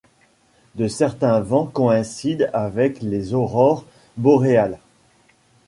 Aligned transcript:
De 0.73 0.87
certains 0.87 1.41
vents 1.41 1.67
coïncident 1.67 2.47
avec 2.53 3.03
les 3.03 3.35
aurores 3.35 3.85
boréales. 4.17 4.79